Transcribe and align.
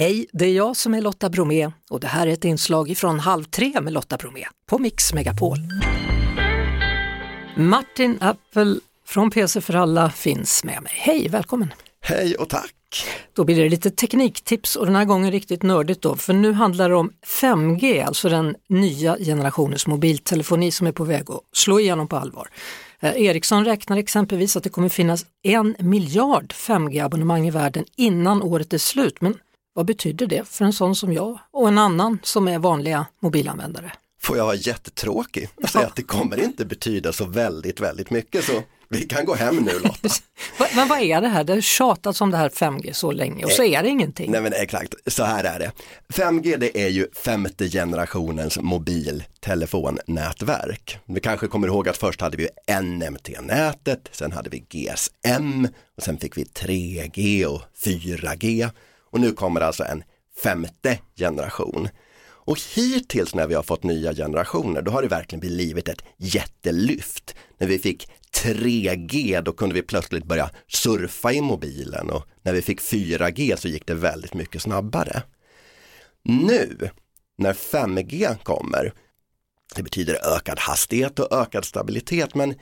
Hej, 0.00 0.26
det 0.32 0.46
är 0.46 0.52
jag 0.52 0.76
som 0.76 0.94
är 0.94 1.00
Lotta 1.00 1.30
Bromé 1.30 1.70
och 1.90 2.00
det 2.00 2.06
här 2.06 2.26
är 2.26 2.32
ett 2.32 2.44
inslag 2.44 2.96
från 2.96 3.20
Halv 3.20 3.44
tre 3.44 3.80
med 3.80 3.92
Lotta 3.92 4.16
Bromé 4.16 4.44
på 4.66 4.78
Mix 4.78 5.12
Megapol. 5.12 5.58
Martin 7.56 8.18
Appel 8.20 8.80
från 9.06 9.30
PC 9.30 9.60
för 9.60 9.74
alla 9.74 10.10
finns 10.10 10.64
med 10.64 10.82
mig. 10.82 10.92
Hej, 10.94 11.28
välkommen! 11.28 11.72
Hej 12.00 12.34
och 12.34 12.48
tack! 12.48 12.74
Då 13.32 13.44
blir 13.44 13.62
det 13.62 13.68
lite 13.68 13.90
tekniktips 13.90 14.76
och 14.76 14.86
den 14.86 14.96
här 14.96 15.04
gången 15.04 15.30
riktigt 15.30 15.62
nördigt 15.62 16.02
då, 16.02 16.16
för 16.16 16.32
nu 16.32 16.52
handlar 16.52 16.88
det 16.88 16.96
om 16.96 17.12
5G, 17.26 18.04
alltså 18.06 18.28
den 18.28 18.56
nya 18.68 19.16
generationens 19.16 19.86
mobiltelefoni 19.86 20.70
som 20.70 20.86
är 20.86 20.92
på 20.92 21.04
väg 21.04 21.30
att 21.30 21.40
slå 21.52 21.80
igenom 21.80 22.08
på 22.08 22.16
allvar. 22.16 22.48
Eh, 23.00 23.16
Ericsson 23.16 23.64
räknar 23.64 23.96
exempelvis 23.96 24.56
att 24.56 24.62
det 24.62 24.70
kommer 24.70 24.88
finnas 24.88 25.26
en 25.42 25.76
miljard 25.78 26.52
5G-abonnemang 26.52 27.46
i 27.46 27.50
världen 27.50 27.84
innan 27.96 28.42
året 28.42 28.72
är 28.72 28.78
slut. 28.78 29.20
Men 29.20 29.34
vad 29.78 29.86
betyder 29.86 30.26
det 30.26 30.48
för 30.48 30.64
en 30.64 30.72
sån 30.72 30.96
som 30.96 31.12
jag 31.12 31.38
och 31.50 31.68
en 31.68 31.78
annan 31.78 32.18
som 32.22 32.48
är 32.48 32.58
vanliga 32.58 33.06
mobilanvändare? 33.20 33.92
Får 34.20 34.36
jag 34.36 34.44
vara 34.44 34.54
jättetråkig 34.54 35.48
och 35.62 35.68
säga 35.68 35.86
att 35.86 35.96
det 35.96 36.02
kommer 36.02 36.44
inte 36.44 36.64
betyda 36.64 37.12
så 37.12 37.24
väldigt, 37.24 37.80
väldigt 37.80 38.10
mycket 38.10 38.44
så 38.44 38.62
vi 38.88 39.00
kan 39.00 39.24
gå 39.24 39.34
hem 39.34 39.56
nu 39.56 39.72
Lotta. 39.82 40.08
Men 40.76 40.88
vad 40.88 41.00
är 41.00 41.20
det 41.20 41.28
här? 41.28 41.44
Det 41.44 41.52
har 41.52 41.60
tjatats 41.60 42.20
om 42.20 42.30
det 42.30 42.36
här 42.36 42.48
5G 42.48 42.92
så 42.92 43.12
länge 43.12 43.44
och 43.44 43.50
så 43.50 43.64
är 43.64 43.82
det 43.82 43.88
ingenting. 43.88 44.30
Nej 44.30 44.40
men 44.40 44.52
exakt, 44.52 44.94
så 45.06 45.24
här 45.24 45.44
är 45.44 45.58
det. 45.58 45.72
5G 46.08 46.56
det 46.56 46.84
är 46.84 46.88
ju 46.88 47.06
femte 47.24 47.68
generationens 47.68 48.58
mobiltelefonnätverk. 48.60 50.98
Vi 51.04 51.20
kanske 51.20 51.46
kommer 51.46 51.68
ihåg 51.68 51.88
att 51.88 51.96
först 51.96 52.20
hade 52.20 52.36
vi 52.36 52.48
NMT-nätet, 52.82 54.08
sen 54.12 54.32
hade 54.32 54.50
vi 54.50 54.58
GSM 54.58 55.68
och 55.96 56.02
sen 56.02 56.18
fick 56.18 56.36
vi 56.36 56.44
3G 56.44 57.44
och 57.44 57.62
4G 57.84 58.70
och 59.10 59.20
nu 59.20 59.32
kommer 59.32 59.60
alltså 59.60 59.84
en 59.84 60.02
femte 60.42 60.98
generation. 61.16 61.88
Och 62.48 62.58
hittills 62.74 63.34
när 63.34 63.46
vi 63.46 63.54
har 63.54 63.62
fått 63.62 63.82
nya 63.82 64.14
generationer, 64.14 64.82
då 64.82 64.90
har 64.90 65.02
det 65.02 65.08
verkligen 65.08 65.40
blivit 65.40 65.88
ett 65.88 66.02
jättelyft. 66.16 67.34
När 67.58 67.66
vi 67.66 67.78
fick 67.78 68.08
3G, 68.34 69.42
då 69.42 69.52
kunde 69.52 69.74
vi 69.74 69.82
plötsligt 69.82 70.24
börja 70.24 70.50
surfa 70.68 71.32
i 71.32 71.40
mobilen 71.40 72.10
och 72.10 72.24
när 72.42 72.52
vi 72.52 72.62
fick 72.62 72.80
4G 72.80 73.56
så 73.56 73.68
gick 73.68 73.86
det 73.86 73.94
väldigt 73.94 74.34
mycket 74.34 74.62
snabbare. 74.62 75.22
Nu, 76.22 76.90
när 77.38 77.52
5G 77.52 78.36
kommer, 78.42 78.92
det 79.74 79.82
betyder 79.82 80.36
ökad 80.36 80.58
hastighet 80.58 81.18
och 81.18 81.32
ökad 81.32 81.64
stabilitet, 81.64 82.34
men 82.34 82.54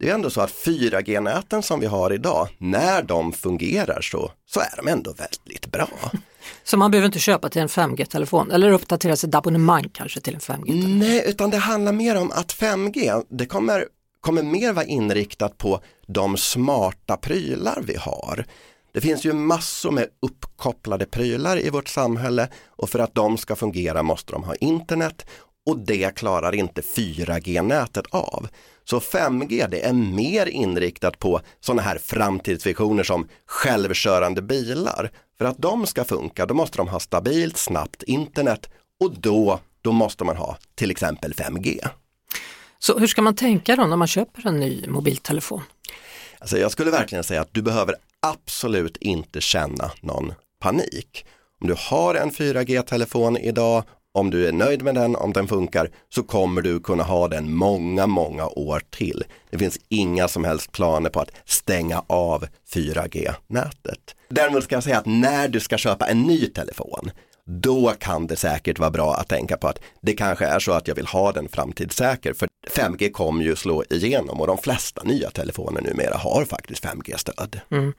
det 0.00 0.08
är 0.10 0.14
ändå 0.14 0.30
så 0.30 0.40
att 0.40 0.50
4G-näten 0.50 1.62
som 1.62 1.80
vi 1.80 1.86
har 1.86 2.12
idag, 2.12 2.48
när 2.58 3.02
de 3.02 3.32
fungerar 3.32 4.00
så, 4.00 4.32
så 4.46 4.60
är 4.60 4.76
de 4.76 4.88
ändå 4.88 5.12
väldigt 5.12 5.66
bra. 5.72 5.88
Så 6.64 6.76
man 6.76 6.90
behöver 6.90 7.06
inte 7.06 7.18
köpa 7.18 7.48
till 7.48 7.62
en 7.62 7.68
5G-telefon 7.68 8.50
eller 8.50 8.70
uppdatera 8.70 9.16
sitt 9.16 9.34
abonnemang 9.34 9.88
kanske 9.92 10.20
till 10.20 10.34
en 10.34 10.40
5G-telefon? 10.40 10.98
Nej, 10.98 11.24
utan 11.26 11.50
det 11.50 11.56
handlar 11.56 11.92
mer 11.92 12.16
om 12.16 12.30
att 12.30 12.54
5G, 12.54 13.24
det 13.28 13.46
kommer, 13.46 13.84
kommer 14.20 14.42
mer 14.42 14.72
vara 14.72 14.84
inriktat 14.84 15.58
på 15.58 15.80
de 16.06 16.36
smarta 16.36 17.16
prylar 17.16 17.82
vi 17.86 17.96
har. 17.96 18.46
Det 18.92 19.00
finns 19.00 19.24
ju 19.24 19.32
massor 19.32 19.90
med 19.90 20.06
uppkopplade 20.22 21.06
prylar 21.06 21.66
i 21.66 21.70
vårt 21.70 21.88
samhälle 21.88 22.48
och 22.68 22.90
för 22.90 22.98
att 22.98 23.14
de 23.14 23.36
ska 23.36 23.56
fungera 23.56 24.02
måste 24.02 24.32
de 24.32 24.44
ha 24.44 24.54
internet 24.54 25.26
och 25.68 25.78
det 25.78 26.14
klarar 26.14 26.54
inte 26.54 26.80
4G-nätet 26.80 28.06
av. 28.10 28.48
Så 28.84 28.98
5G 28.98 29.68
det 29.70 29.86
är 29.86 29.92
mer 29.92 30.46
inriktat 30.46 31.18
på 31.18 31.40
sådana 31.60 31.82
här 31.82 31.98
framtidsvisioner 31.98 33.02
som 33.02 33.28
självkörande 33.46 34.42
bilar. 34.42 35.10
För 35.38 35.44
att 35.44 35.58
de 35.58 35.86
ska 35.86 36.04
funka 36.04 36.46
då 36.46 36.54
måste 36.54 36.76
de 36.76 36.88
ha 36.88 37.00
stabilt, 37.00 37.56
snabbt 37.56 38.02
internet 38.02 38.70
och 39.00 39.12
då, 39.20 39.60
då 39.82 39.92
måste 39.92 40.24
man 40.24 40.36
ha 40.36 40.56
till 40.74 40.90
exempel 40.90 41.32
5G. 41.32 41.88
Så 42.78 42.98
hur 42.98 43.06
ska 43.06 43.22
man 43.22 43.36
tänka 43.36 43.76
då 43.76 43.86
när 43.86 43.96
man 43.96 44.08
köper 44.08 44.46
en 44.46 44.60
ny 44.60 44.86
mobiltelefon? 44.86 45.62
Alltså 46.38 46.58
jag 46.58 46.70
skulle 46.70 46.90
verkligen 46.90 47.24
säga 47.24 47.40
att 47.40 47.54
du 47.54 47.62
behöver 47.62 47.94
absolut 48.20 48.96
inte 48.96 49.40
känna 49.40 49.90
någon 50.00 50.32
panik. 50.60 51.26
Om 51.60 51.68
du 51.68 51.74
har 51.78 52.14
en 52.14 52.30
4G-telefon 52.30 53.36
idag 53.36 53.84
om 54.14 54.30
du 54.30 54.48
är 54.48 54.52
nöjd 54.52 54.82
med 54.82 54.94
den, 54.94 55.16
om 55.16 55.32
den 55.32 55.48
funkar, 55.48 55.90
så 56.08 56.22
kommer 56.22 56.62
du 56.62 56.80
kunna 56.80 57.02
ha 57.02 57.28
den 57.28 57.54
många, 57.54 58.06
många 58.06 58.46
år 58.46 58.82
till. 58.90 59.24
Det 59.50 59.58
finns 59.58 59.78
inga 59.88 60.28
som 60.28 60.44
helst 60.44 60.72
planer 60.72 61.10
på 61.10 61.20
att 61.20 61.30
stänga 61.44 62.04
av 62.06 62.46
4G-nätet. 62.74 64.14
Däremot 64.28 64.64
ska 64.64 64.76
jag 64.76 64.84
säga 64.84 64.98
att 64.98 65.06
när 65.06 65.48
du 65.48 65.60
ska 65.60 65.78
köpa 65.78 66.06
en 66.06 66.22
ny 66.22 66.46
telefon, 66.46 67.10
då 67.50 67.94
kan 67.98 68.26
det 68.26 68.36
säkert 68.36 68.78
vara 68.78 68.90
bra 68.90 69.14
att 69.14 69.28
tänka 69.28 69.56
på 69.56 69.68
att 69.68 69.78
det 70.00 70.12
kanske 70.12 70.46
är 70.46 70.58
så 70.58 70.72
att 70.72 70.88
jag 70.88 70.94
vill 70.94 71.06
ha 71.06 71.32
den 71.32 71.48
framtidssäker. 71.48 72.32
För 72.32 72.48
5G 72.70 73.10
kommer 73.10 73.44
ju 73.44 73.56
slå 73.56 73.84
igenom 73.90 74.40
och 74.40 74.46
de 74.46 74.58
flesta 74.58 75.02
nya 75.02 75.30
telefoner 75.30 75.80
numera 75.80 76.16
har 76.16 76.44
faktiskt 76.44 76.84
5G-stöd. 76.84 77.60
Mm. 77.70 77.92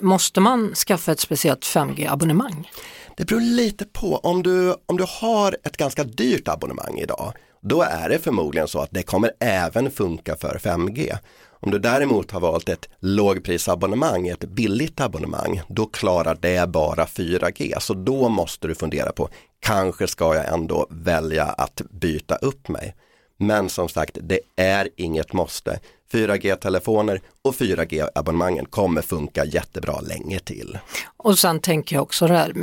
Måste 0.00 0.40
man 0.40 0.74
skaffa 0.74 1.12
ett 1.12 1.20
speciellt 1.20 1.64
5G-abonnemang? 1.64 2.70
Det 3.16 3.24
beror 3.24 3.40
lite 3.40 3.84
på, 3.84 4.16
om 4.16 4.42
du, 4.42 4.74
om 4.86 4.96
du 4.96 5.04
har 5.08 5.56
ett 5.64 5.76
ganska 5.76 6.04
dyrt 6.04 6.48
abonnemang 6.48 6.98
idag, 6.98 7.32
då 7.64 7.82
är 7.82 8.08
det 8.08 8.18
förmodligen 8.18 8.68
så 8.68 8.78
att 8.78 8.90
det 8.90 9.02
kommer 9.02 9.30
även 9.40 9.90
funka 9.90 10.36
för 10.36 10.58
5G. 10.58 11.16
Om 11.50 11.70
du 11.70 11.78
däremot 11.78 12.30
har 12.30 12.40
valt 12.40 12.68
ett 12.68 12.88
lågprisabonnemang, 13.00 14.28
ett 14.28 14.44
billigt 14.44 15.00
abonnemang, 15.00 15.60
då 15.68 15.86
klarar 15.86 16.38
det 16.40 16.68
bara 16.68 17.04
4G. 17.04 17.80
Så 17.80 17.94
då 17.94 18.28
måste 18.28 18.68
du 18.68 18.74
fundera 18.74 19.12
på, 19.12 19.28
kanske 19.60 20.06
ska 20.06 20.34
jag 20.34 20.52
ändå 20.52 20.86
välja 20.90 21.44
att 21.44 21.82
byta 21.90 22.36
upp 22.36 22.68
mig. 22.68 22.94
Men 23.36 23.68
som 23.68 23.88
sagt, 23.88 24.18
det 24.22 24.40
är 24.56 24.88
inget 24.96 25.32
måste. 25.32 25.80
4G-telefoner 26.12 27.20
och 27.42 27.54
4G-abonnemangen 27.54 28.66
kommer 28.66 29.02
funka 29.02 29.44
jättebra 29.44 30.00
länge 30.00 30.38
till. 30.38 30.78
Och 31.16 31.38
sen 31.38 31.60
tänker 31.60 31.96
jag 31.96 32.02
också 32.02 32.26
det 32.26 32.34
här, 32.34 32.54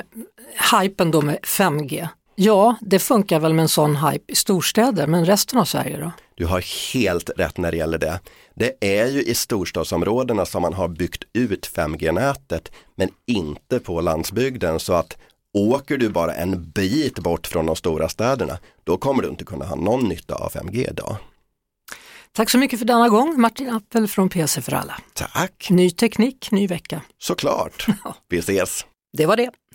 hypen 0.81 1.11
då 1.11 1.21
med 1.21 1.39
5G. 1.43 2.07
Ja, 2.35 2.75
det 2.81 2.99
funkar 2.99 3.39
väl 3.39 3.53
med 3.53 3.63
en 3.63 3.69
sån 3.69 3.95
hype 3.95 4.31
i 4.31 4.35
storstäder, 4.35 5.07
men 5.07 5.25
resten 5.25 5.59
av 5.59 5.65
Sverige 5.65 5.97
då? 5.97 6.11
Du 6.35 6.45
har 6.45 6.93
helt 6.93 7.29
rätt 7.37 7.57
när 7.57 7.71
det 7.71 7.77
gäller 7.77 7.97
det. 7.97 8.19
Det 8.55 8.99
är 8.99 9.07
ju 9.07 9.23
i 9.23 9.35
storstadsområdena 9.35 10.45
som 10.45 10.61
man 10.61 10.73
har 10.73 10.87
byggt 10.87 11.23
ut 11.33 11.69
5G-nätet, 11.75 12.71
men 12.95 13.09
inte 13.27 13.79
på 13.79 14.01
landsbygden 14.01 14.79
så 14.79 14.93
att 14.93 15.17
åker 15.53 15.97
du 15.97 16.09
bara 16.09 16.33
en 16.33 16.71
bit 16.71 17.19
bort 17.19 17.47
från 17.47 17.65
de 17.65 17.75
stora 17.75 18.09
städerna, 18.09 18.57
då 18.83 18.97
kommer 18.97 19.23
du 19.23 19.29
inte 19.29 19.43
kunna 19.43 19.65
ha 19.65 19.75
någon 19.75 20.09
nytta 20.09 20.35
av 20.35 20.51
5G 20.51 20.89
idag. 20.89 21.15
Tack 22.33 22.49
så 22.49 22.57
mycket 22.57 22.79
för 22.79 22.85
denna 22.85 23.09
gång, 23.09 23.41
Martin 23.41 23.69
Appel 23.69 24.07
från 24.07 24.29
PC 24.29 24.61
för 24.61 24.73
alla. 24.73 24.99
Tack! 25.13 25.67
Ny 25.69 25.91
teknik, 25.91 26.51
ny 26.51 26.67
vecka. 26.67 27.01
Såklart. 27.17 27.87
Vi 28.29 28.37
ses! 28.37 28.85
Det 29.17 29.25
var 29.25 29.37
det. 29.37 29.49